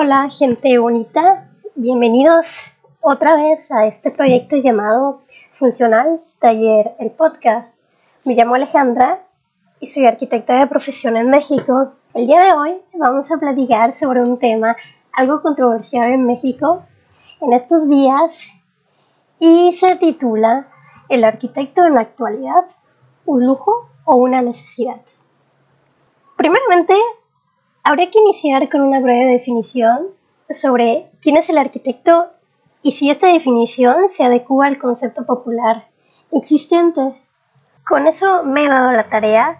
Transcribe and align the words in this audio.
Hola 0.00 0.28
gente 0.30 0.78
bonita, 0.78 1.48
bienvenidos 1.74 2.60
otra 3.00 3.34
vez 3.34 3.72
a 3.72 3.84
este 3.84 4.12
proyecto 4.12 4.54
llamado 4.56 5.22
Funcional 5.54 6.20
Taller 6.38 6.92
el 7.00 7.10
Podcast. 7.10 7.76
Me 8.24 8.36
llamo 8.36 8.54
Alejandra 8.54 9.26
y 9.80 9.88
soy 9.88 10.06
arquitecta 10.06 10.56
de 10.56 10.68
profesión 10.68 11.16
en 11.16 11.30
México. 11.30 11.94
El 12.14 12.28
día 12.28 12.40
de 12.44 12.52
hoy 12.52 12.80
vamos 12.92 13.32
a 13.32 13.38
platicar 13.38 13.92
sobre 13.92 14.22
un 14.22 14.38
tema 14.38 14.76
algo 15.12 15.42
controversial 15.42 16.12
en 16.12 16.26
México 16.26 16.84
en 17.40 17.52
estos 17.52 17.88
días 17.88 18.52
y 19.40 19.72
se 19.72 19.96
titula 19.96 20.68
¿El 21.08 21.24
arquitecto 21.24 21.84
en 21.84 21.94
la 21.94 22.02
actualidad? 22.02 22.66
¿Un 23.26 23.44
lujo 23.44 23.88
o 24.04 24.14
una 24.14 24.42
necesidad? 24.42 25.00
Primeramente, 26.36 26.94
habría 27.88 28.10
que 28.10 28.18
iniciar 28.18 28.68
con 28.68 28.82
una 28.82 29.00
breve 29.00 29.32
definición 29.32 30.08
sobre 30.50 31.10
quién 31.22 31.38
es 31.38 31.48
el 31.48 31.56
arquitecto 31.56 32.26
y 32.82 32.92
si 32.92 33.08
esta 33.08 33.28
definición 33.28 34.10
se 34.10 34.24
adecua 34.24 34.66
al 34.66 34.78
concepto 34.78 35.24
popular 35.24 35.86
existente. 36.30 37.18
Con 37.86 38.06
eso 38.06 38.44
me 38.44 38.66
he 38.66 38.68
dado 38.68 38.92
la 38.92 39.08
tarea 39.08 39.58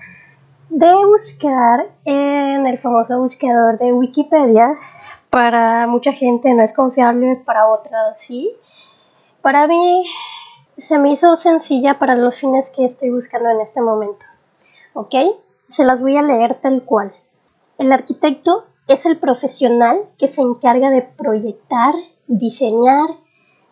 de 0.68 0.95
buscar 1.06 1.88
en 2.04 2.66
el 2.66 2.78
famoso 2.78 3.18
buscador 3.18 3.78
de 3.78 3.95
Wikipedia. 3.95 4.74
Para 5.30 5.87
mucha 5.87 6.12
gente 6.12 6.52
no 6.52 6.62
es 6.62 6.74
confiable, 6.74 7.34
para 7.46 7.66
otras 7.66 8.20
sí. 8.20 8.54
Para 9.40 9.66
mí 9.66 10.04
se 10.76 10.98
me 10.98 11.12
hizo 11.12 11.34
sencilla 11.38 11.98
para 11.98 12.15
los 12.15 12.38
fines 12.38 12.68
que 12.68 12.84
estoy 12.84 13.09
buscando 13.09 13.48
en 13.48 13.62
este 13.62 13.80
momento. 13.80 14.26
¿Ok? 14.92 15.15
Se 15.66 15.82
las 15.82 16.02
voy 16.02 16.18
a 16.18 16.23
leer 16.23 16.60
tal 16.60 16.82
cual. 16.82 17.15
El 17.78 17.92
arquitecto 17.92 18.64
es 18.88 19.06
el 19.06 19.18
profesional 19.18 20.09
que 20.18 20.27
se 20.27 20.42
encarga 20.42 20.90
de 20.90 21.02
proyectar, 21.02 21.95
diseñar, 22.26 23.09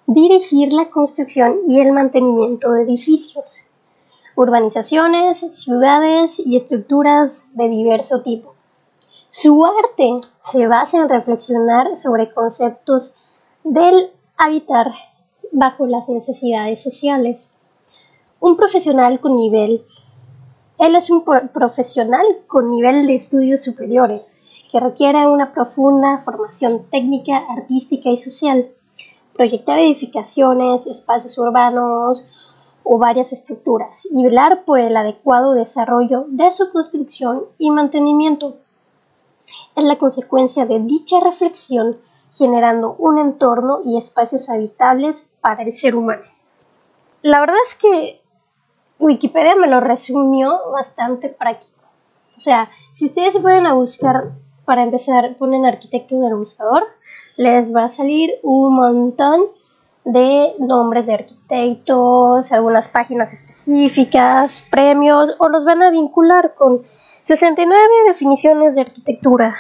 dirigir 0.07 0.73
la 0.73 0.91
construcción 0.91 1.57
y 1.67 1.81
el 1.81 1.91
mantenimiento 1.91 2.71
de 2.71 2.85
edificios, 2.85 3.63
urbanizaciones, 4.37 5.41
ciudades 5.51 6.39
y 6.39 6.57
estructuras 6.57 7.49
de 7.55 7.69
diverso 7.69 8.23
tipo. 8.23 8.55
Su 9.33 9.67
arte 9.67 10.21
se 10.45 10.69
basa 10.69 10.99
en 10.99 11.09
reflexionar 11.09 11.97
sobre 11.97 12.33
conceptos 12.33 13.17
del 13.65 14.13
habitar 14.37 14.93
bajo 15.51 15.85
las 15.87 16.09
necesidades 16.09 16.81
sociales. 16.81 17.57
Un 18.39 18.57
profesional 18.57 19.19
con 19.19 19.35
nivel, 19.37 19.85
él 20.79 20.95
es 20.95 21.11
un 21.11 21.25
profesional 21.25 22.27
con 22.47 22.71
nivel 22.71 23.07
de 23.07 23.15
estudios 23.15 23.63
superiores, 23.63 24.43
que 24.71 24.81
requiere 24.81 25.27
una 25.27 25.53
profunda 25.53 26.19
formación 26.19 26.87
técnica, 26.91 27.39
artística 27.49 28.11
y 28.11 28.17
social. 28.17 28.69
Proyectar 29.35 29.79
edificaciones, 29.79 30.87
espacios 30.87 31.39
urbanos 31.39 32.25
o 32.83 32.99
varias 32.99 33.33
estructuras 33.33 34.07
y 34.11 34.23
velar 34.23 34.65
por 34.65 34.79
el 34.79 34.97
adecuado 34.97 35.55
desarrollo 35.55 36.27
de 36.29 36.53
su 36.53 36.71
construcción 36.71 37.45
y 37.59 37.71
mantenimiento. 37.71 38.57
Es 39.77 39.85
la 39.85 39.99
consecuencia 39.99 40.67
de 40.67 40.81
dicha 40.81 41.21
reflexión 41.21 41.97
generando 42.33 42.95
un 42.99 43.19
entorno 43.19 43.81
y 43.85 43.97
espacios 43.97 44.51
habitables 44.51 45.29
para 45.41 45.63
el 45.63 45.73
ser 45.73 45.97
humano. 45.97 46.23
La 47.23 47.41
verdad 47.41 47.57
es 47.67 47.75
que 47.75 48.21
Wikipedia 48.99 49.55
me 49.57 49.67
lo 49.67 49.81
resumió 49.81 50.71
bastante 50.73 51.29
práctico. 51.29 51.83
O 52.37 52.41
sea, 52.41 52.71
si 52.93 53.07
ustedes 53.07 53.35
se 53.35 53.41
pueden 53.41 53.67
a 53.67 53.75
buscar, 53.75 54.33
para 54.65 54.83
empezar, 54.83 55.37
ponen 55.39 55.65
arquitecto 55.65 56.17
en 56.17 56.25
el 56.25 56.35
buscador, 56.35 56.85
les 57.37 57.75
va 57.75 57.85
a 57.85 57.89
salir 57.89 58.35
un 58.43 58.75
montón 58.75 59.43
de 60.05 60.55
nombres 60.59 61.07
de 61.07 61.15
arquitectos, 61.15 62.53
algunas 62.53 62.89
páginas 62.89 63.33
específicas, 63.33 64.63
premios, 64.71 65.35
o 65.39 65.49
los 65.49 65.65
van 65.65 65.83
a 65.83 65.91
vincular 65.91 66.55
con 66.55 66.83
69 67.23 67.81
definiciones 68.07 68.77
de 68.77 68.83
arquitectura 68.83 69.57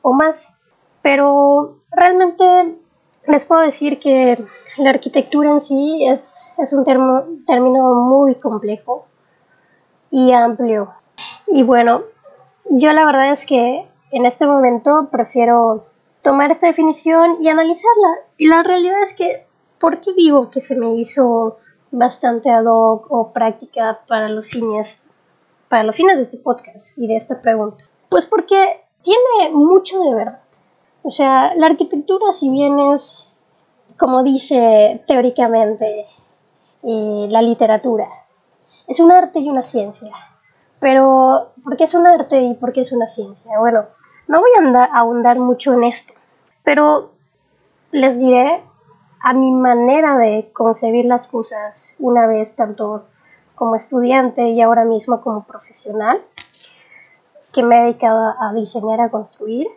o 0.00 0.12
más. 0.12 0.56
Pero 1.02 1.78
realmente 1.90 2.78
les 3.26 3.44
puedo 3.44 3.60
decir 3.60 4.00
que 4.00 4.38
la 4.76 4.90
arquitectura 4.90 5.50
en 5.50 5.60
sí 5.60 6.04
es, 6.06 6.54
un 6.72 6.84
término 7.46 7.94
muy 7.94 8.36
complejo 8.36 9.06
y 10.10 10.32
amplio. 10.32 10.94
Y 11.46 11.62
bueno, 11.62 12.02
yo 12.70 12.92
la 12.92 13.04
verdad 13.04 13.32
es 13.32 13.44
que 13.44 13.86
en 14.10 14.26
este 14.26 14.46
momento 14.46 15.08
prefiero 15.10 15.86
tomar 16.22 16.50
esta 16.50 16.66
definición 16.66 17.36
y 17.40 17.48
analizarla. 17.48 18.08
Y 18.36 18.48
la 18.48 18.62
realidad 18.62 19.02
es 19.02 19.14
que, 19.14 19.46
¿por 19.78 20.00
qué 20.00 20.12
digo 20.14 20.50
que 20.50 20.60
se 20.60 20.76
me 20.76 20.94
hizo 20.94 21.58
bastante 21.90 22.50
ad 22.50 22.64
hoc 22.66 23.06
o 23.10 23.32
práctica 23.32 24.00
para 24.06 24.28
los 24.28 24.48
fines, 24.48 25.02
para 25.68 25.84
los 25.84 25.96
fines 25.96 26.16
de 26.16 26.22
este 26.22 26.38
podcast 26.38 26.96
y 26.96 27.06
de 27.06 27.16
esta 27.16 27.40
pregunta? 27.40 27.84
Pues 28.08 28.26
porque 28.26 28.84
tiene 29.02 29.50
mucho 29.52 30.00
de 30.00 30.14
verdad. 30.14 30.40
O 31.02 31.10
sea, 31.10 31.54
la 31.56 31.66
arquitectura, 31.66 32.32
si 32.32 32.48
bien 32.48 32.78
es, 32.78 33.31
como 33.98 34.22
dice 34.22 35.02
teóricamente 35.06 36.06
la 36.82 37.42
literatura, 37.42 38.08
es 38.86 39.00
un 39.00 39.12
arte 39.12 39.40
y 39.40 39.48
una 39.48 39.62
ciencia. 39.62 40.12
Pero, 40.80 41.52
¿por 41.62 41.76
qué 41.76 41.84
es 41.84 41.94
un 41.94 42.06
arte 42.06 42.40
y 42.40 42.54
por 42.54 42.72
qué 42.72 42.82
es 42.82 42.92
una 42.92 43.06
ciencia? 43.06 43.58
Bueno, 43.58 43.84
no 44.26 44.40
voy 44.40 44.50
a 44.56 44.84
ahondar 44.84 45.38
mucho 45.38 45.74
en 45.74 45.84
esto, 45.84 46.12
pero 46.64 47.10
les 47.92 48.18
diré 48.18 48.62
a 49.22 49.32
mi 49.32 49.52
manera 49.52 50.18
de 50.18 50.50
concebir 50.52 51.04
las 51.04 51.28
cosas 51.28 51.94
una 52.00 52.26
vez 52.26 52.56
tanto 52.56 53.04
como 53.54 53.76
estudiante 53.76 54.48
y 54.48 54.60
ahora 54.60 54.84
mismo 54.84 55.20
como 55.20 55.44
profesional 55.44 56.20
que 57.52 57.62
me 57.62 57.78
he 57.78 57.82
dedicado 57.82 58.34
a 58.40 58.52
diseñar, 58.52 59.00
a 59.00 59.10
construir 59.10 59.68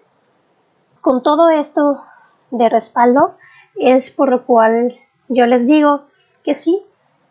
con 1.02 1.22
todo 1.22 1.50
esto 1.50 2.02
de 2.50 2.70
respaldo 2.70 3.36
es 3.78 4.12
por 4.12 4.30
lo 4.30 4.46
cual 4.46 4.96
yo 5.28 5.46
les 5.46 5.68
digo 5.68 6.04
que 6.44 6.56
sí, 6.56 6.84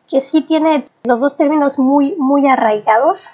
que 0.09 0.21
sí 0.21 0.43
tiene 0.43 0.89
los 1.05 1.21
dos 1.21 1.37
términos 1.37 1.79
muy, 1.79 2.15
muy 2.17 2.47
arraigados, 2.47 3.29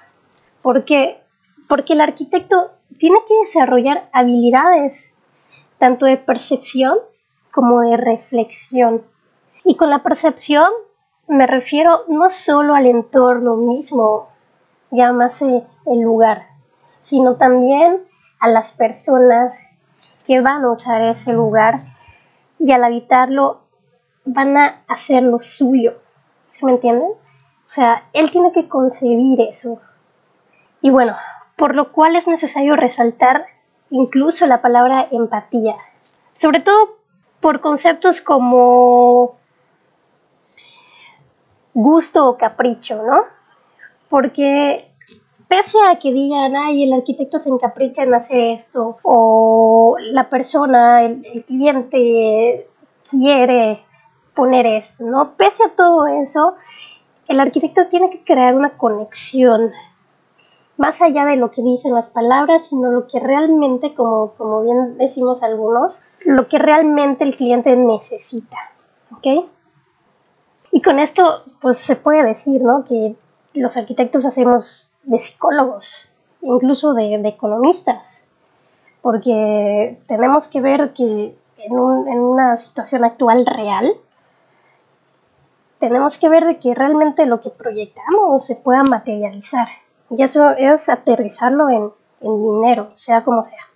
porque, 0.62 1.20
porque 1.69 1.94
el 1.94 2.00
arquitecto 2.00 2.70
tiene 2.99 3.19
que 3.26 3.34
desarrollar 3.43 4.09
habilidades 4.12 5.12
tanto 5.78 6.06
de 6.06 6.19
percepción 6.19 6.99
como 7.53 7.81
de 7.81 7.97
reflexión. 7.97 9.03
Y 9.65 9.76
con 9.76 9.91
la 9.91 10.03
percepción 10.03 10.69
me 11.26 11.47
refiero 11.47 12.04
no 12.09 12.28
solo 12.31 12.75
al 12.75 12.87
entorno 12.87 13.56
mismo, 13.56 14.28
llámase 14.91 15.65
el 15.87 16.00
lugar, 16.00 16.47
sino 17.00 17.37
también 17.37 18.03
a 18.41 18.49
las 18.49 18.72
personas 18.72 19.69
que 20.26 20.41
van 20.41 20.65
a 20.65 20.72
usar 20.72 21.03
ese 21.03 21.32
lugar 21.32 21.78
y 22.60 22.72
al 22.72 22.84
habitarlo 22.84 23.62
van 24.25 24.56
a 24.56 24.82
hacer 24.87 25.22
lo 25.22 25.41
suyo. 25.41 25.94
¿Se 26.47 26.65
me 26.66 26.72
entienden? 26.72 27.09
O 27.10 27.72
sea, 27.72 28.04
él 28.12 28.31
tiene 28.31 28.53
que 28.53 28.69
concebir 28.69 29.41
eso. 29.41 29.81
Y 30.82 30.91
bueno, 30.91 31.16
por 31.56 31.75
lo 31.75 31.91
cual 31.91 32.16
es 32.16 32.28
necesario 32.28 32.76
resaltar 32.76 33.47
incluso 33.91 34.47
la 34.47 34.62
palabra 34.62 35.06
empatía, 35.10 35.76
sobre 36.32 36.60
todo 36.60 36.97
por 37.41 37.60
conceptos 37.60 38.20
como 38.20 39.37
gusto 41.75 42.28
o 42.28 42.37
capricho, 42.37 43.03
¿no? 43.03 43.25
Porque 44.09 44.90
pese 45.50 45.78
a 45.84 45.99
que 45.99 46.12
digan, 46.12 46.55
ay, 46.55 46.84
el 46.84 46.93
arquitecto 46.93 47.41
se 47.41 47.50
encapricha 47.50 48.05
en 48.05 48.15
hacer 48.15 48.38
esto, 48.38 48.99
o 49.02 49.97
la 49.99 50.31
persona, 50.31 51.02
el, 51.02 51.44
cliente 51.44 52.69
quiere 53.11 53.81
poner 54.37 54.64
esto, 54.67 55.02
¿no? 55.02 55.32
Pese 55.32 55.64
a 55.64 55.75
todo 55.75 56.06
eso, 56.06 56.55
el 57.26 57.41
arquitecto 57.41 57.88
tiene 57.88 58.11
que 58.11 58.23
crear 58.23 58.55
una 58.55 58.70
conexión 58.70 59.73
más 60.76 61.02
allá 61.02 61.25
de 61.25 61.35
lo 61.35 61.50
que 61.50 61.62
dicen 61.62 61.94
las 61.94 62.11
palabras, 62.11 62.69
sino 62.69 62.93
lo 62.93 63.08
que 63.08 63.19
realmente, 63.19 63.93
como, 63.93 64.35
como 64.35 64.62
bien 64.62 64.99
decimos 64.99 65.43
algunos, 65.43 66.05
lo 66.20 66.47
que 66.47 66.61
realmente 66.61 67.25
el 67.25 67.35
cliente 67.35 67.75
necesita, 67.75 68.56
¿ok? 69.11 69.50
Y 70.70 70.81
con 70.81 71.00
esto, 71.00 71.25
pues 71.61 71.79
se 71.79 71.97
puede 71.97 72.23
decir, 72.23 72.62
¿no? 72.62 72.85
Que 72.85 73.17
los 73.52 73.76
arquitectos 73.76 74.25
hacemos 74.25 74.89
de 75.02 75.19
psicólogos, 75.19 76.08
incluso 76.43 76.94
de, 76.94 77.14
economistas, 77.29 78.29
porque 79.02 79.99
tenemos 80.06 80.49
que 80.49 80.61
ver 80.61 80.93
que 80.93 81.37
en, 81.58 81.73
una 81.73 82.56
situación 82.56 83.05
actual 83.05 83.47
real, 83.47 83.94
tenemos 85.79 86.19
que 86.19 86.29
ver 86.29 86.44
de 86.44 86.58
que 86.58 86.75
realmente 86.75 87.26
lo 87.26 87.41
que 87.41 87.50
proyectamos 87.50 88.44
se 88.44 88.56
pueda 88.56 88.82
materializar. 88.82 89.69
Y 90.11 90.23
eso 90.23 90.50
es 90.50 90.88
aterrizarlo 90.88 91.70
en, 91.70 91.93
dinero, 92.20 92.91
sea 92.94 93.25
como 93.25 93.43
sea. 93.43 93.67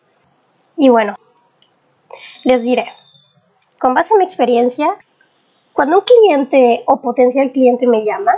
Y 0.77 0.91
bueno, 0.91 1.17
Les 2.43 2.63
diré, 2.63 2.87
con 3.81 3.95
base 3.95 4.13
en 4.13 4.19
mi 4.19 4.25
experiencia, 4.25 4.97
cuando 5.73 5.99
un 5.99 6.05
cliente 6.05 6.85
o 6.87 6.99
potencial 6.99 7.51
cliente 7.53 7.87
me 7.87 8.05
llama, 8.05 8.33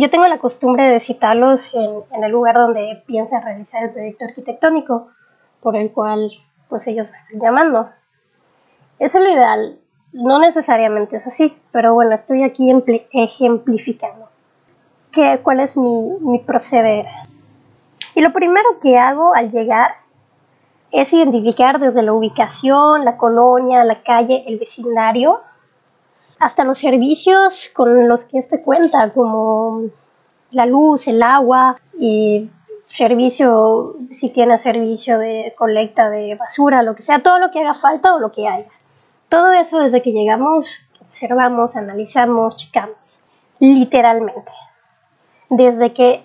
yo 0.00 0.10
tengo 0.10 0.26
la 0.26 0.38
costumbre 0.38 0.84
de 0.84 1.00
citarlos 1.00 1.74
en, 1.74 2.22
el 2.22 2.30
lugar 2.30 2.56
donde 2.56 3.02
piensa 3.06 3.40
realizar 3.40 3.84
el 3.84 3.90
proyecto 3.90 4.26
arquitectónico 4.26 5.08
por 5.60 5.76
el 5.76 5.90
cual 5.90 6.30
pues 6.68 6.86
ellos 6.86 7.08
me 7.10 7.16
están 7.16 7.40
llamando. 7.40 7.88
Eso 8.98 9.18
es 9.18 9.24
lo 9.24 9.30
ideal, 9.30 9.78
no 10.12 10.38
necesariamente 10.38 11.16
es 11.16 11.26
así, 11.26 11.56
pero 11.72 11.94
bueno, 11.94 12.14
estoy 12.14 12.42
aquí 12.42 12.70
ejemplificando. 13.12 14.28
¿Qué, 15.12 15.40
¿Cuál 15.42 15.60
es 15.60 15.76
mi, 15.76 16.12
mi 16.20 16.40
proceder? 16.40 17.06
Y 18.14 18.20
lo 18.20 18.32
primero 18.32 18.80
que 18.80 18.98
hago 18.98 19.34
al 19.34 19.50
llegar 19.50 19.94
es 20.90 21.12
identificar 21.12 21.78
desde 21.78 22.02
la 22.02 22.12
ubicación, 22.12 23.04
la 23.04 23.16
colonia, 23.16 23.84
la 23.84 24.02
calle, 24.02 24.44
el 24.46 24.58
vecindario, 24.58 25.40
hasta 26.38 26.64
los 26.64 26.78
servicios 26.78 27.70
con 27.74 28.08
los 28.08 28.24
que 28.24 28.38
este 28.38 28.62
cuenta, 28.62 29.12
como 29.12 29.84
la 30.50 30.66
luz, 30.66 31.08
el 31.08 31.22
agua 31.22 31.80
y 31.98 32.50
servicio, 32.84 33.96
si 34.12 34.30
tiene 34.30 34.58
servicio 34.58 35.18
de 35.18 35.54
colecta 35.56 36.08
de 36.08 36.34
basura, 36.34 36.82
lo 36.82 36.94
que 36.94 37.02
sea, 37.02 37.22
todo 37.22 37.38
lo 37.38 37.50
que 37.50 37.60
haga 37.60 37.74
falta 37.74 38.14
o 38.14 38.20
lo 38.20 38.30
que 38.32 38.46
haya. 38.46 38.70
Todo 39.28 39.52
eso 39.52 39.80
desde 39.80 40.02
que 40.02 40.12
llegamos, 40.12 40.68
observamos, 41.00 41.74
analizamos, 41.76 42.56
checamos, 42.56 43.24
literalmente. 43.58 44.52
Desde 45.50 45.92
que 45.92 46.20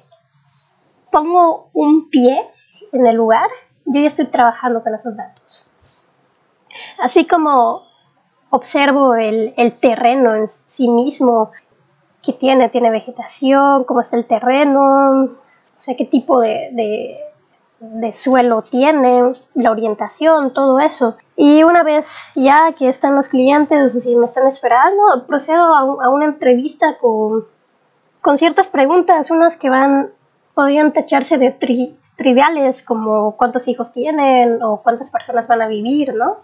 pongo 1.12 1.70
un 1.74 2.10
pie 2.10 2.46
en 2.92 3.06
el 3.08 3.16
lugar, 3.16 3.50
yo 3.86 4.00
ya 4.02 4.08
estoy 4.08 4.26
trabajando 4.26 4.84
con 4.84 4.94
esos 4.94 5.16
datos. 5.16 5.68
Así 7.00 7.26
como 7.26 7.91
observo 8.52 9.16
el, 9.16 9.54
terreno 9.80 10.36
en 10.36 10.48
sí 10.50 10.90
mismo, 10.90 11.52
que 12.22 12.34
tiene, 12.34 12.70
tiene 12.70 12.92
vegetación, 12.92 13.86
cómo 13.86 14.02
está 14.02 14.18
el 14.18 14.28
terreno, 14.28 15.24
o 15.24 15.84
sea, 15.84 15.96
qué 15.98 16.06
tipo 16.06 16.40
de, 16.40 17.18
de, 17.80 18.14
suelo 18.14 18.62
tiene, 18.62 19.32
la 19.56 19.72
orientación, 19.72 20.54
todo 20.54 20.80
eso. 20.80 21.16
Y 21.36 21.64
una 21.64 21.82
vez 21.82 22.30
ya 22.36 22.72
que 22.78 22.90
están 22.90 23.16
los 23.16 23.30
clientes, 23.30 23.94
si 24.04 24.16
me 24.16 24.28
están 24.28 24.46
esperando, 24.48 25.26
procedo 25.26 25.74
a, 25.74 26.10
una 26.10 26.26
entrevista 26.26 26.98
con, 27.00 27.46
con 28.22 28.38
ciertas 28.38 28.68
preguntas, 28.68 29.32
unas 29.32 29.58
que 29.58 29.70
van 29.70 30.12
podrían 30.54 30.92
tacharse 30.92 31.38
de 31.38 31.56
triviales 32.18 32.84
como 32.84 33.38
cuántos 33.38 33.70
hijos 33.70 33.94
tienen 33.94 34.62
o 34.62 34.82
cuántas 34.84 35.10
personas 35.10 35.48
van 35.48 35.62
a 35.62 35.68
vivir, 35.68 36.14
¿no? 36.14 36.38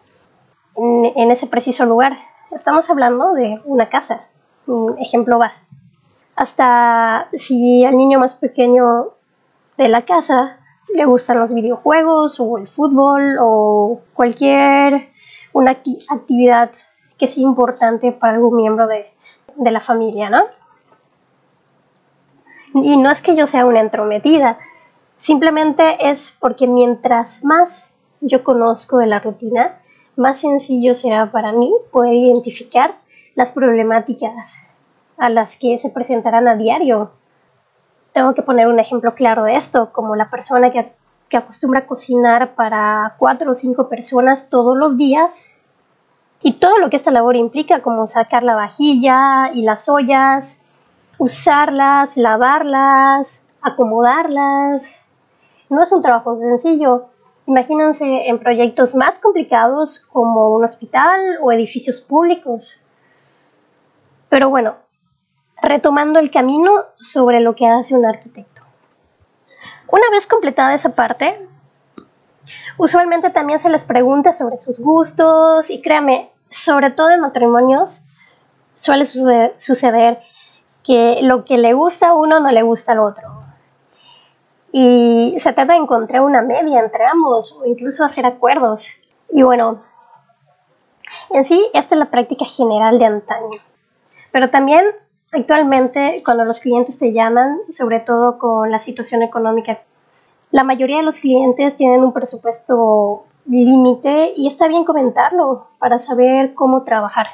En, 0.78 1.32
ese 1.32 1.48
preciso 1.48 1.86
lugar. 1.86 2.20
Estamos 2.52 2.88
hablando 2.92 3.34
de 3.34 3.60
una 3.66 3.90
casa, 3.90 4.28
un 4.68 4.98
ejemplo 5.00 5.40
base. 5.40 5.64
Hasta 6.36 7.30
si 7.34 7.84
al 7.84 7.98
niño 7.98 8.20
más 8.20 8.36
pequeño 8.36 9.14
de 9.76 9.88
la 9.90 10.04
casa 10.04 10.60
le 10.94 11.06
gustan 11.06 11.40
los 11.40 11.54
videojuegos 11.54 12.40
o 12.40 12.60
el 12.60 12.68
fútbol 12.68 13.38
o 13.42 14.02
cualquier 14.14 15.10
una 15.54 15.72
actividad 15.72 16.72
que 17.18 17.28
sea 17.28 17.44
importante 17.44 18.12
para 18.12 18.34
algún 18.34 18.56
miembro 18.56 18.86
de, 18.86 19.08
de 19.56 19.72
la 19.72 19.82
familia, 19.82 20.30
¿no? 20.30 20.44
Y 22.76 22.98
no 22.98 23.10
es 23.10 23.24
que 23.24 23.36
yo 23.36 23.48
sea 23.48 23.66
una 23.66 23.80
entrometida, 23.80 24.60
simplemente 25.18 26.10
es 26.12 26.38
porque 26.40 26.68
mientras 26.68 27.44
más 27.44 27.92
yo 28.22 28.44
conozco 28.44 29.00
de 29.00 29.08
la 29.08 29.20
rutina, 29.20 29.82
más 30.18 30.42
sencillo 30.42 30.96
será 30.96 31.32
para 31.32 31.52
mí 31.52 31.72
poder 31.92 32.14
identificar 32.14 32.92
las 33.36 33.52
problemáticas 33.52 34.54
a 35.18 35.30
las 35.30 35.58
que 35.58 35.78
se 35.78 35.90
presentarán 35.90 36.48
a 36.48 36.56
diario. 36.56 37.12
Tengo 38.12 38.34
que 38.34 38.42
poner 38.42 38.68
un 38.68 38.80
ejemplo 38.80 39.14
claro 39.14 39.44
de 39.44 39.56
esto, 39.56 39.92
como 39.94 40.16
la 40.16 40.30
persona 40.30 40.72
que, 40.72 40.92
que 41.30 41.38
acostumbra 41.38 41.82
a 41.82 41.88
cocinar 41.88 42.56
para 42.56 43.16
cuatro 43.20 43.52
o 43.52 43.56
cinco 43.56 43.90
personas 43.90 44.50
todos 44.50 44.76
los 44.76 44.98
días 44.98 45.46
y 46.42 46.54
todo 46.54 46.78
lo 46.80 46.90
que 46.90 46.98
esta 46.98 47.12
labor 47.12 47.36
implica, 47.36 47.82
como 47.82 48.08
sacar 48.08 48.44
la 48.44 48.56
vajilla 48.56 49.52
y 49.54 49.62
las 49.62 49.88
ollas, 49.88 50.64
usarlas, 51.18 52.18
lavarlas, 52.18 53.48
acomodarlas. 53.62 54.96
No 55.70 55.82
es 55.82 55.92
un 55.92 56.02
trabajo 56.02 56.38
sencillo. 56.38 57.10
Imagínense 57.48 58.28
en 58.28 58.40
proyectos 58.40 58.94
más 58.94 59.20
complicados 59.20 60.02
como 60.02 60.50
un 60.50 60.66
hospital 60.66 61.40
o 61.42 61.52
edificios 61.54 62.02
públicos. 62.02 62.82
Pero 64.28 64.50
bueno, 64.50 64.76
retomando 65.62 66.20
el 66.20 66.30
camino 66.30 66.74
sobre 67.00 67.40
lo 67.40 67.56
que 67.56 67.66
hace 67.66 67.96
un 67.96 68.06
arquitecto. 68.06 68.62
Una 69.90 70.10
vez 70.12 70.28
completada 70.28 70.76
esa 70.76 70.94
parte, 70.94 71.48
usualmente 72.78 73.30
también 73.30 73.60
se 73.60 73.70
les 73.70 73.86
pregunta 73.86 74.34
sobre 74.34 74.58
sus 74.58 74.78
gustos 74.80 75.70
y 75.70 75.82
créame, 75.82 76.30
sobre 76.52 76.92
todo 76.92 77.12
en 77.12 77.22
matrimonios, 77.22 78.04
suele 78.76 79.06
suceder 79.06 80.20
que 80.84 81.20
lo 81.22 81.46
que 81.46 81.58
le 81.58 81.72
gusta 81.72 82.10
a 82.10 82.14
uno 82.14 82.42
no 82.42 82.52
le 82.52 82.62
gusta 82.62 82.92
al 82.92 83.00
otro. 83.00 83.37
Y 84.80 85.34
se 85.40 85.54
trata 85.54 85.74
de 85.74 85.80
encontrar 85.80 86.22
una 86.22 86.44
media 86.44 86.82
entre 86.82 87.04
ambos 87.04 87.52
o 87.52 87.66
incluso 87.66 88.04
hacer 88.04 88.28
acuerdos. 88.28 88.88
Y 89.32 89.42
bueno, 89.42 89.80
en 91.32 91.44
sí, 91.46 91.68
esta 91.74 91.96
es 91.96 92.00
la 92.00 92.12
práctica 92.12 92.46
general 92.46 93.00
de 93.00 93.06
antaño. 93.06 93.58
Pero 94.32 94.52
también 94.52 94.86
actualmente, 95.32 96.22
cuando 96.24 96.46
los 96.46 96.60
clientes 96.60 97.00
te 97.00 97.12
llaman, 97.12 97.58
sobre 97.72 98.02
todo 98.02 98.38
con 98.38 98.70
la 98.70 98.78
situación 98.78 99.24
económica, 99.24 99.80
la 100.52 100.64
mayoría 100.64 100.98
de 100.98 101.04
los 101.06 101.22
clientes 101.22 101.76
tienen 101.76 102.04
un 102.04 102.14
presupuesto 102.14 103.26
límite 103.48 104.34
y 104.36 104.46
está 104.46 104.68
bien 104.68 104.86
comentarlo 104.86 105.70
para 105.80 105.98
saber 105.98 106.54
cómo 106.54 106.84
trabajar. 106.84 107.26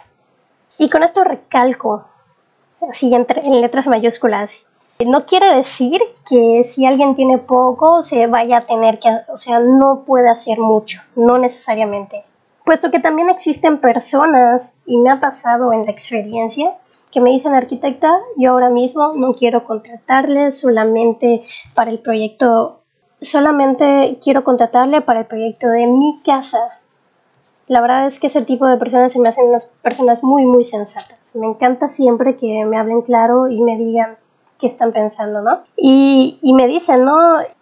Y 0.80 0.90
con 0.90 1.04
esto 1.04 1.26
recalco 1.26 2.06
así 2.90 3.14
en, 3.14 3.28
letras 3.60 3.86
mayúsculas. 3.86 4.64
No 5.00 5.26
quiere 5.26 5.56
decir 5.56 6.02
que 6.30 6.64
si 6.64 6.86
alguien 6.86 7.16
tiene 7.16 7.38
poco 7.38 8.04
se 8.04 8.28
vaya 8.28 8.60
a 8.60 8.66
tener 8.66 9.00
que, 9.00 9.10
o 9.28 9.38
sea, 9.38 9.60
no 9.60 10.04
puede 10.06 10.30
hacer 10.30 10.60
mucho, 10.60 11.02
no 11.16 11.38
necesariamente. 11.38 12.24
Puesto 12.64 12.90
que 12.92 13.00
también 13.00 13.30
existen 13.30 13.80
personas, 13.80 14.74
y 14.86 14.98
me 14.98 15.10
ha 15.10 15.20
pasado 15.20 15.74
en 15.74 15.86
la 15.86 15.92
experiencia, 15.92 16.76
que 17.12 17.20
me 17.20 17.32
dicen 17.32 17.54
arquitecta, 17.54 18.22
yo 18.38 18.52
ahora 18.52 18.70
mismo 18.70 19.12
no 19.14 19.34
quiero 19.34 19.66
contratarle 19.66 20.52
solamente 20.52 21.44
para 21.76 21.92
el 21.92 22.00
proyecto, 22.00 22.80
solamente 23.20 24.18
quiero 24.24 24.44
contratarle 24.44 25.02
para 25.02 25.22
el 25.22 25.26
proyecto 25.26 25.68
de 25.68 25.88
mi 25.88 26.22
casa. 26.26 26.80
La 27.68 27.82
verdad 27.82 28.08
es 28.08 28.20
que 28.20 28.28
ese 28.28 28.42
tipo 28.42 28.66
de 28.68 28.78
personas 28.78 29.12
se 29.12 29.20
me 29.20 29.30
hacen 29.30 29.46
unas 29.50 29.66
personas 29.82 30.24
muy, 30.24 30.46
muy 30.46 30.64
sensatas. 30.64 31.20
Me 31.34 31.48
encanta 31.48 31.90
siempre 31.90 32.38
que 32.38 32.66
me 32.66 32.78
hablen 32.78 33.02
claro 33.02 33.48
y 33.48 33.62
me 33.62 33.78
digan 33.78 34.18
qué 34.60 34.68
están 34.68 34.92
pensando, 34.92 35.42
¿no? 35.42 35.60
Y, 35.76 36.40
me 36.56 36.68
dicen, 36.68 37.06
¿no? 37.06 37.18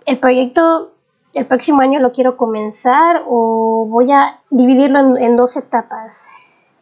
El 0.05 0.19
proyecto 0.19 0.91
el 1.33 1.45
próximo 1.45 1.81
año 1.81 1.99
lo 1.99 2.11
quiero 2.11 2.35
comenzar 2.35 3.23
o 3.27 3.85
voy 3.87 4.11
a 4.11 4.39
dividirlo 4.49 5.17
en, 5.17 5.37
dos 5.37 5.55
etapas. 5.55 6.27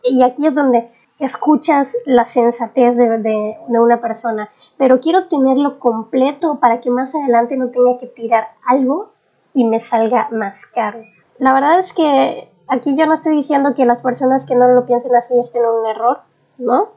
Y 0.03 0.23
aquí 0.23 0.47
es 0.47 0.55
donde 0.55 0.89
escuchas 1.19 1.95
la 2.05 2.25
sensatez 2.25 2.97
de, 2.97 3.19
de, 3.19 3.57
una 3.67 4.01
persona, 4.01 4.49
pero 4.77 4.99
quiero 4.99 5.27
tenerlo 5.27 5.77
completo 5.77 6.59
para 6.59 6.79
que 6.79 6.89
más 6.89 7.13
adelante 7.13 7.57
no 7.57 7.67
tenga 7.69 7.99
que 7.99 8.07
tirar 8.07 8.47
algo 8.65 9.09
y 9.53 9.65
me 9.65 9.79
salga 9.79 10.29
más 10.31 10.65
caro. 10.65 11.03
La 11.37 11.53
verdad 11.53 11.77
es 11.77 11.93
que 11.93 12.49
aquí 12.67 12.95
yo 12.97 13.05
no 13.05 13.13
estoy 13.13 13.35
diciendo 13.35 13.75
que 13.75 13.85
las 13.85 14.01
personas 14.01 14.45
que 14.45 14.55
no 14.55 14.67
lo 14.69 14.85
piensen 14.85 15.15
así 15.15 15.37
estén 15.39 15.63
en 15.63 15.69
un 15.69 15.85
error, 15.85 16.21
¿no? 16.57 16.89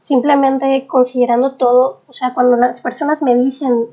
Simplemente 0.00 0.86
considerando 0.86 1.52
todo, 1.52 2.00
o 2.06 2.12
sea, 2.12 2.34
cuando 2.34 2.56
las 2.56 2.80
personas 2.80 3.22
me 3.22 3.34
dicen 3.36 3.86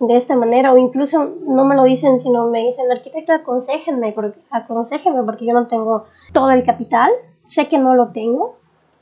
de 0.00 0.16
esta 0.16 0.36
manera, 0.36 0.72
o 0.72 0.78
incluso 0.78 1.30
no 1.46 1.64
me 1.64 1.74
lo 1.74 1.84
dicen, 1.84 2.20
sino 2.20 2.46
me 2.48 2.64
dicen, 2.64 2.90
arquitecta, 2.92 3.36
aconsejenme, 3.36 4.12
porque, 4.12 4.38
aconsejenme, 4.50 5.22
porque 5.22 5.46
yo 5.46 5.54
no 5.54 5.66
tengo 5.66 6.04
todo 6.32 6.50
el 6.50 6.64
capital, 6.64 7.10
sé 7.44 7.68
que 7.68 7.78
no 7.78 7.94
lo 7.94 8.08
tengo, 8.08 8.56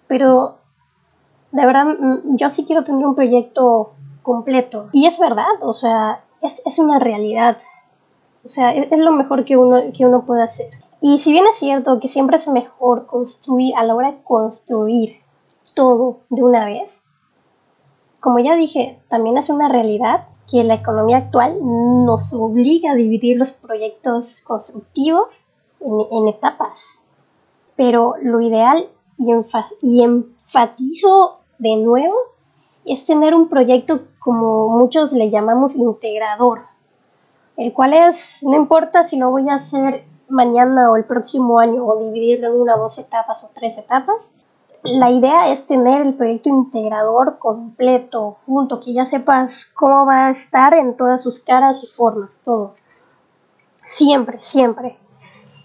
pero 0.07 0.57
de 1.51 1.67
verdad 1.67 1.87
mm, 1.87 2.37
yo 2.37 2.51
sí 2.51 2.65
quiero 2.65 2.85
tener 2.85 3.05
un 3.05 3.15
proyecto 3.15 3.93
completo. 4.23 4.89
Y 4.93 5.07
es 5.07 5.19
verdad, 5.19 5.47
o 5.63 5.75
sea, 5.75 6.23
es, 6.41 6.63
es 6.65 6.79
una 6.79 6.99
realidad. 6.99 7.59
O 8.45 8.49
sea, 8.49 8.75
es, 8.75 8.93
es, 8.93 8.99
lo 8.99 9.13
mejor 9.13 9.45
que 9.45 9.57
uno, 9.57 9.81
que 9.97 10.07
uno 10.07 10.25
puede 10.25 10.43
hacer. 10.43 10.71
Y 11.01 11.19
si 11.19 11.33
bien 11.33 11.47
es 11.47 11.57
cierto 11.57 11.99
que 12.01 12.09
siempre 12.09 12.37
es 12.37 12.47
mejor 12.49 13.07
construir, 13.07 13.75
a 13.77 13.83
la 13.85 13.95
hora 13.95 14.13
de 14.13 14.23
construir, 14.23 15.17
todo 15.75 16.21
de 16.31 16.43
una 16.43 16.67
vez. 16.67 17.05
Como 18.21 18.39
ya 18.39 18.57
dije, 18.57 19.03
también 19.09 19.37
es 19.37 19.51
una 19.51 19.69
realidad 19.69 20.29
que 20.51 20.65
la 20.65 20.75
economía 20.75 21.19
actual 21.19 21.59
nos 21.61 22.33
obliga 22.35 22.93
a 22.93 22.95
dividir 22.95 23.37
los 23.37 23.51
proyectos 23.51 24.41
constructivos 24.43 25.45
en, 25.81 26.29
etapas. 26.29 27.01
Pero 27.77 28.15
lo 28.23 28.41
ideal, 28.41 28.89
y, 29.19 30.03
enfatizo 30.03 31.41
de 31.59 31.77
nuevo, 31.77 32.17
es 32.85 33.05
tener 33.05 33.35
un 33.35 33.49
proyecto 33.49 34.03
como 34.19 34.69
muchos 34.69 35.13
le 35.13 35.31
llamamos 35.31 35.77
integrador, 35.77 36.63
el 37.57 37.73
cual 37.73 37.95
es, 37.95 38.41
no 38.43 38.57
importa 38.57 39.05
si 39.05 39.17
lo 39.17 39.31
voy 39.31 39.49
a 39.49 39.55
hacer 39.55 40.05
mañana 40.29 40.91
o 40.91 40.97
el 40.97 41.05
próximo 41.05 41.59
año 41.59 41.87
o 41.87 41.99
dividirlo 41.99 42.49
en 42.49 42.61
una, 42.61 42.77
dos 42.77 42.99
etapas 42.99 43.45
o 43.45 43.51
tres 43.55 43.79
etapas, 43.79 44.35
la 44.85 45.11
idea 45.11 45.51
es 45.51 45.67
tener 45.67 46.03
el 46.03 46.13
proyecto 46.13 46.51
integrador 46.51 47.39
completo, 47.39 48.37
junto, 48.45 48.81
que 48.81 48.93
ya 48.93 49.07
sepas 49.07 49.65
cómo 49.65 50.05
va 50.05 50.27
a 50.27 50.31
estar 50.31 50.75
en 50.75 50.95
todas 50.95 51.23
sus 51.23 51.41
caras 51.41 51.83
y 51.83 51.87
formas, 51.87 52.43
todo. 52.45 52.75
Siempre, 53.83 54.43
siempre. 54.43 54.99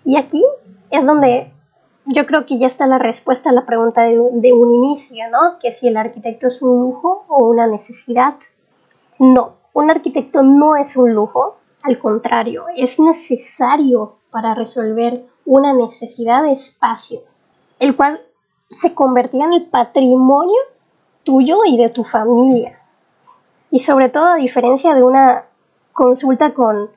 Y 0.05 0.15
aquí 0.15 0.43
es 0.89 1.05
donde 1.05 1.51
yo 2.05 2.25
creo 2.25 2.45
que 2.45 2.59
ya 2.59 2.67
está 2.67 2.87
la 2.87 2.97
respuesta 2.97 3.49
a 3.49 3.53
la 3.53 3.65
pregunta 3.65 4.03
de, 4.03 4.17
de 4.31 4.53
un 4.53 4.73
inicio, 4.73 5.29
¿no? 5.29 5.59
Que 5.59 5.73
si 5.73 5.89
el 5.89 5.97
arquitecto 5.97 6.47
es 6.47 6.61
un 6.61 6.79
lujo 6.79 7.25
o 7.27 7.45
una 7.45 7.67
necesidad. 7.67 8.35
No, 9.19 9.55
un 9.73 9.91
arquitecto 9.91 10.43
no 10.43 10.77
es 10.77 10.95
un 10.95 11.13
lujo, 11.13 11.57
al 11.83 11.99
contrario, 11.99 12.67
es 12.77 12.99
necesario 13.01 14.15
para 14.31 14.53
resolver 14.53 15.25
una 15.45 15.73
necesidad 15.73 16.43
de 16.43 16.53
espacio, 16.53 17.19
el 17.79 17.97
cual 17.97 18.21
se 18.69 18.93
convertirá 18.93 19.45
en 19.45 19.53
el 19.53 19.69
patrimonio 19.69 20.57
tuyo 21.23 21.59
y 21.65 21.77
de 21.77 21.89
tu 21.89 22.03
familia. 22.03 22.79
Y 23.71 23.79
sobre 23.79 24.09
todo 24.09 24.25
a 24.25 24.35
diferencia 24.35 24.93
de 24.93 25.03
una 25.03 25.45
consulta 25.91 26.53
con, 26.53 26.89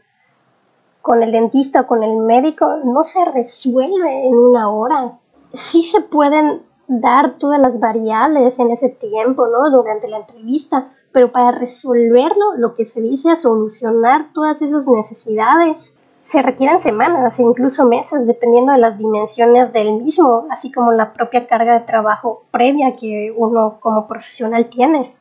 con 1.01 1.23
el 1.23 1.33
dentista 1.33 1.83
o 1.83 1.87
con 1.87 2.03
el 2.03 2.17
médico, 2.19 2.67
no 2.85 3.05
se 3.05 3.25
resuelve 3.25 4.27
en 4.27 4.35
una 4.35 4.71
hora. 4.71 5.19
Sí 5.53 5.83
se 5.83 6.01
pueden 6.01 6.63
dar 6.89 7.39
todas 7.39 7.61
las 7.61 7.81
variables 7.81 8.59
en 8.59 8.71
ese 8.71 8.89
tiempo, 8.89 9.47
¿no? 9.47 9.71
Durante 9.71 10.09
la 10.09 10.19
entrevista, 10.19 10.89
pero 11.11 11.33
para 11.33 11.51
resolverlo, 11.53 12.57
lo 12.57 12.75
que 12.75 12.85
se 12.85 13.01
dice 13.01 13.33
es 13.33 13.43
solucionar 13.43 14.33
todas 14.33 14.63
esas 14.63 14.87
necesidades 14.89 15.99
se 16.23 16.41
requieren 16.41 16.79
semanas 16.79 17.39
e 17.39 17.43
incluso 17.43 17.85
meses 17.85 18.27
dependiendo 18.27 18.73
de 18.73 18.79
las 18.79 18.97
dimensiones 18.97 19.73
del 19.73 19.93
mismo, 19.95 20.47
así 20.51 20.71
como 20.71 20.93
la 20.93 21.13
propia 21.13 21.49
carga 21.49 21.81
de 21.81 21.85
trabajo 21.85 22.45
previa 22.53 22.97
que 22.97 23.35
uno 23.37 23.79
como 23.81 24.07
profesional 24.07 24.71
tiene. 24.71 25.17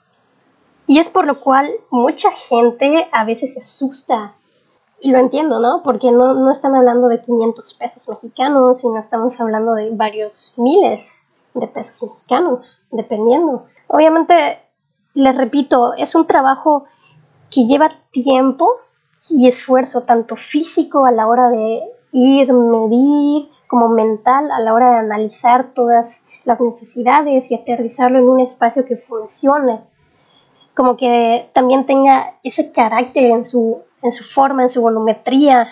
Y 0.86 1.00
es 1.00 1.10
por 1.10 1.26
lo 1.26 1.40
cual 1.40 1.72
mucha 1.90 2.32
gente 2.32 3.10
a 3.12 3.26
veces 3.26 3.56
se 3.56 3.62
asusta. 3.62 4.36
Y 5.00 5.12
lo 5.12 5.18
entiendo, 5.18 5.60
¿no? 5.60 5.82
Porque 5.84 6.12
no, 6.12 6.36
no 6.36 6.52
están 6.52 6.76
hablando 6.76 7.08
de 7.08 7.22
500 7.22 7.74
pesos 7.74 8.08
mexicanos, 8.08 8.82
sino 8.82 9.00
estamos 9.00 9.40
hablando 9.42 9.74
de 9.74 9.90
varios 9.96 10.54
miles 10.58 11.28
de 11.56 11.68
pesos 11.68 12.08
mexicanos, 12.08 12.84
dependiendo. 12.92 13.66
Obviamente, 13.88 14.60
les 15.16 15.36
repito, 15.36 15.96
es 15.96 16.14
un 16.14 16.28
trabajo 16.28 16.86
que 17.50 17.66
lleva 17.66 17.92
tiempo 18.12 18.70
y 19.32 19.48
esfuerzo, 19.48 20.04
tanto 20.04 20.36
físico 20.36 21.06
a 21.06 21.12
la 21.12 21.28
hora 21.28 21.50
de 21.50 21.84
ir, 22.12 22.54
medir, 22.54 23.50
como 23.68 23.88
mental 23.88 24.52
a 24.52 24.60
la 24.60 24.74
hora 24.74 24.92
de 24.92 24.98
analizar 24.98 25.74
todas 25.74 26.26
las 26.44 26.60
necesidades 26.60 27.50
y 27.52 27.56
aterrizarlo 27.56 28.20
en 28.20 28.28
un 28.28 28.40
espacio 28.42 28.86
que 28.86 28.98
funcione, 28.98 29.80
como 30.76 30.98
que 30.98 31.50
también 31.54 31.86
tenga 31.86 32.36
ese 32.44 32.72
carácter 32.72 33.26
en 33.26 33.46
su, 33.46 33.82
en 34.02 34.12
su 34.12 34.24
forma, 34.24 34.64
en 34.64 34.70
su 34.70 34.82
volumetría, 34.82 35.70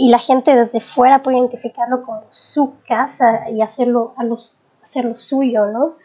y 0.00 0.08
la 0.08 0.18
gente 0.18 0.56
desde 0.56 0.80
fuera 0.80 1.20
puede 1.20 1.36
identificarlo 1.36 2.02
como 2.02 2.22
su 2.30 2.72
casa 2.88 3.50
y 3.50 3.60
hacerlo, 3.60 4.14
hacerlo 4.82 5.14
suyo, 5.14 5.66
¿no? 5.66 5.96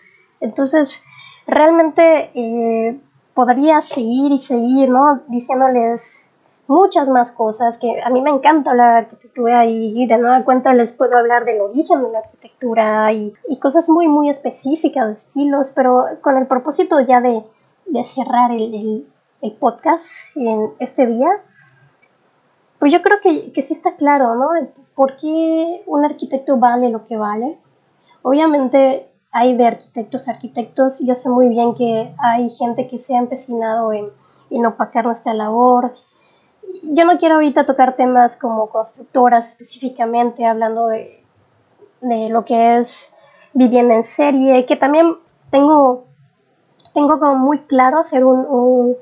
Entonces, 0.41 1.01
realmente 1.47 2.29
eh, 2.33 2.99
podría 3.35 3.81
seguir 3.81 4.31
y 4.31 4.39
seguir, 4.39 4.89
¿no? 4.89 5.21
Diciéndoles 5.27 6.31
muchas 6.67 7.07
más 7.09 7.31
cosas 7.31 7.77
que 7.77 8.01
a 8.01 8.09
mí 8.09 8.21
me 8.21 8.31
encanta 8.31 8.71
hablar 8.71 8.93
de 8.93 8.99
arquitectura 9.01 9.65
y 9.67 10.07
de 10.07 10.17
nueva 10.17 10.43
cuenta 10.43 10.73
les 10.73 10.91
puedo 10.93 11.15
hablar 11.15 11.45
del 11.45 11.61
origen 11.61 12.01
de 12.01 12.11
la 12.11 12.19
arquitectura 12.19 13.13
y, 13.13 13.33
cosas 13.61 13.87
muy 13.89 14.07
muy 14.07 14.29
específicas, 14.29 15.07
de 15.07 15.13
estilos, 15.13 15.71
pero 15.75 16.05
con 16.21 16.37
el 16.37 16.47
propósito 16.47 16.99
ya 17.01 17.21
de, 17.21 17.43
cerrar 18.03 18.51
el, 18.51 19.07
podcast 19.59 20.35
en 20.35 20.71
este 20.79 21.05
día, 21.05 21.29
pues 22.79 22.91
yo 22.91 23.03
creo 23.03 23.19
que, 23.21 23.51
que 23.51 23.61
sí 23.61 23.73
está 23.73 23.95
claro, 23.95 24.33
¿no? 24.33 24.49
¿Por 24.95 25.17
qué 25.17 25.83
un 25.85 26.03
arquitecto 26.03 26.57
vale 26.57 26.89
lo 26.89 27.05
que 27.05 27.15
vale? 27.15 27.59
Obviamente 28.23 29.07
hay 29.37 29.53
de 29.57 29.67
arquitectos 29.67 30.29
a 30.29 30.31
arquitectos, 30.31 31.01
yo 31.05 31.13
sé 31.13 31.29
muy 31.29 31.49
bien 31.49 31.75
que 31.75 32.15
hay 32.17 32.49
gente 32.49 32.87
que 32.87 32.99
se 32.99 33.15
ha 33.15 33.19
empecinado 33.19 33.91
en, 33.91 34.09
en 34.49 34.65
opacar 34.65 35.03
nuestra 35.03 35.33
labor, 35.33 35.93
yo 36.83 37.03
no 37.03 37.17
quiero 37.17 37.35
ahorita 37.35 37.65
tocar 37.65 37.97
temas 37.97 38.37
como 38.37 38.69
constructoras 38.69 39.49
específicamente, 39.49 40.45
hablando 40.45 40.87
de, 40.87 41.21
lo 42.01 42.45
que 42.45 42.77
es 42.77 43.13
vivienda 43.53 43.95
en 43.95 44.03
serie, 44.05 44.65
que 44.65 44.77
también 44.77 45.17
tengo, 45.49 46.05
tengo 46.93 47.19
como 47.19 47.35
muy 47.35 47.59
claro 47.59 47.99
hacer 47.99 48.23
un, 48.23 48.95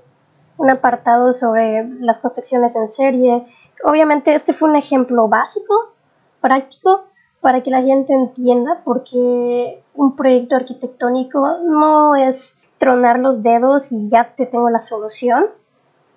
un, 0.58 0.70
apartado 0.72 1.36
sobre 1.36 1.88
las 2.00 2.20
construcciones 2.20 2.76
en 2.76 2.88
serie. 2.88 3.46
Obviamente 3.84 4.34
este 4.34 4.54
fue 4.54 4.70
un 4.70 4.78
ejemplo 4.78 5.28
básico, 5.28 5.94
práctico, 6.42 7.04
para 7.44 7.62
que 7.62 7.72
la 7.72 7.82
gente 7.82 8.14
entienda 8.14 8.84
porque 8.86 9.84
un 9.96 10.16
proyecto 10.16 10.56
arquitectónico 10.56 11.58
no 11.66 12.16
es 12.16 12.66
tronar 12.78 13.20
los 13.20 13.44
dedos 13.44 13.92
y 13.92 14.08
ya 14.08 14.34
te 14.34 14.46
tengo 14.46 14.70
la 14.70 14.82
solución. 14.82 15.48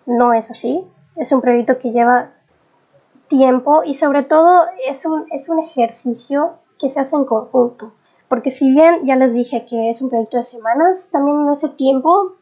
No 0.07 0.33
es 0.33 0.53
así. 0.53 0.87
Es 1.17 1.33
un 1.33 1.41
proyecto 1.41 1.81
que 1.81 1.91
lleva 1.91 2.31
tiempo 3.27 3.83
y 3.85 3.95
sobre 3.95 4.23
todo 4.23 4.67
es 4.89 5.05
un, 5.05 5.27
es 5.33 5.49
un 5.49 5.59
ejercicio 5.59 6.61
que 6.79 6.91
se 6.91 7.01
hace 7.01 7.17
en 7.17 7.25
conjunto. 7.25 7.91
Porque 8.29 8.53
si 8.53 8.71
bien 8.71 9.01
ya 9.03 9.17
les 9.17 9.35
dije 9.35 9.67
que 9.67 9.91
es 9.91 10.03
un 10.03 10.11
proyecto 10.11 10.37
de 10.37 10.45
semanas, 10.45 11.11
también 11.11 11.41
en 11.41 11.51
ese 11.51 11.71
tiempo 11.71 12.35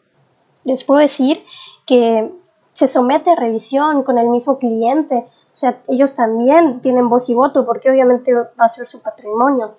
les 0.64 0.84
puedo 0.84 1.00
decir 1.00 1.38
que 1.86 2.30
se 2.74 2.86
somete 2.86 3.30
a 3.30 3.36
revisión 3.36 4.02
con 4.02 4.18
el 4.18 4.28
mismo 4.28 4.58
cliente. 4.58 5.26
O 5.54 5.56
sea, 5.56 5.80
ellos 5.86 6.14
también 6.14 6.80
tienen 6.80 7.08
voz 7.08 7.28
y 7.28 7.34
voto 7.34 7.64
porque 7.64 7.88
obviamente 7.88 8.34
va 8.34 8.50
a 8.58 8.68
ser 8.68 8.88
su 8.88 9.00
patrimonio. 9.02 9.76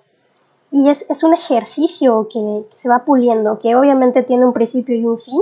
Y 0.70 0.88
es, 0.88 1.08
es 1.10 1.22
un 1.22 1.34
ejercicio 1.34 2.28
que, 2.32 2.66
se 2.72 2.88
va 2.88 3.04
puliendo, 3.04 3.58
que 3.58 3.76
obviamente 3.76 4.22
tiene 4.22 4.46
un 4.46 4.54
principio 4.54 4.96
y 4.96 5.04
un 5.04 5.18
fin, 5.18 5.38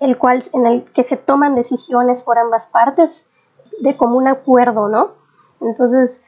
el 0.00 0.18
cual, 0.18 0.42
en 0.52 0.66
el 0.66 0.82
que 0.82 1.04
se 1.04 1.16
toman 1.16 1.54
decisiones 1.54 2.22
por 2.22 2.40
ambas 2.40 2.66
partes 2.66 3.30
de 3.80 3.96
común 3.96 4.26
acuerdo, 4.26 4.88
¿no? 4.88 5.12
Entonces, 5.60 6.24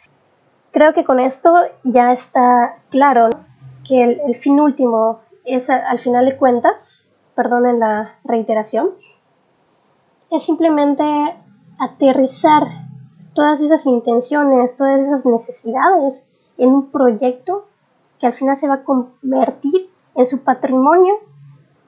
creo 0.70 0.94
que 0.94 1.04
con 1.04 1.18
esto 1.18 1.52
ya 1.82 2.12
está 2.12 2.78
claro 2.88 3.30
que 3.86 4.22
el, 4.26 4.36
fin 4.36 4.60
último 4.60 5.22
es, 5.44 5.70
al 5.70 5.98
final 5.98 6.24
de 6.24 6.36
cuentas, 6.36 7.08
perdonen 7.34 7.80
la 7.80 8.14
reiteración, 8.22 8.90
es 10.30 10.44
simplemente 10.44 11.04
aterrizar 11.80 12.89
todas 13.34 13.60
esas 13.60 13.86
intenciones, 13.86 14.76
todas 14.76 15.00
esas 15.00 15.26
necesidades 15.26 16.28
en 16.58 16.68
un 16.70 16.90
proyecto 16.90 17.66
que 18.18 18.26
al 18.26 18.32
final 18.32 18.56
se 18.56 18.68
va 18.68 18.74
a 18.74 18.84
convertir 18.84 19.90
en 20.14 20.26
su 20.26 20.42
patrimonio 20.42 21.14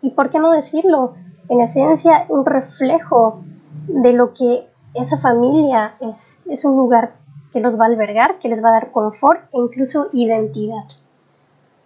y, 0.01 0.11
¿por 0.11 0.31
qué 0.31 0.39
no 0.39 0.51
decirlo?, 0.51 1.15
en 1.49 1.61
esencia 1.61 2.25
un 2.29 2.47
reflejo 2.47 3.41
de 3.87 4.13
lo 4.13 4.33
que 4.33 4.67
esa 4.95 5.19
familia 5.19 5.97
es. 6.01 6.45
Es 6.49 6.65
un 6.65 6.77
lugar 6.77 7.15
que 7.53 7.61
los 7.61 7.79
va 7.79 7.85
a 7.85 7.89
albergar, 7.89 8.39
que 8.39 8.49
les 8.49 8.65
va 8.65 8.71
a 8.71 8.73
dar 8.73 8.91
confort 8.91 9.43
e 9.53 9.59
incluso 9.59 10.09
identidad. 10.13 10.85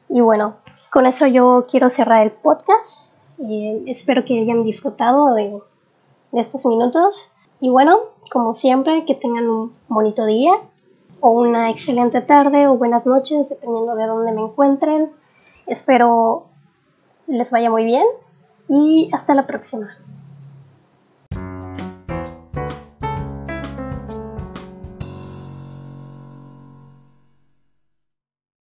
Y 0.09 0.21
bueno, 0.21 0.57
con 0.91 1.07
eso 1.07 1.27
yo 1.27 1.67
quiero 1.69 1.91
cerrar 1.91 2.23
el 2.23 2.31
podcast. 2.31 3.09
Eh, 3.39 3.83
espero 3.87 4.25
que 4.25 4.41
hayan 4.41 4.63
disfrutado 4.63 5.35
de, 5.35 5.59
de 6.33 6.41
estos 6.41 6.65
minutos. 6.67 7.33
Y 7.61 7.71
bueno, 7.71 7.99
como 8.31 8.55
siempre, 8.55 9.05
que 9.05 9.15
tengan 9.15 9.49
un 9.49 9.71
bonito 9.89 10.27
día 10.27 10.53
o 11.21 11.31
una 11.31 11.71
excelente 11.71 12.21
tarde 12.21 12.67
o 12.67 12.77
buenas 12.77 13.07
noches, 13.07 13.49
dependiendo 13.49 13.95
de 13.95 14.07
dónde 14.07 14.33
me 14.33 14.43
encuentren. 14.43 15.11
Espero 15.67 16.47
les 17.27 17.51
vaya 17.51 17.71
muy 17.71 17.85
bien 17.85 18.05
y 18.69 19.11
hasta 19.13 19.35
la 19.35 19.47
próxima. 19.47 19.97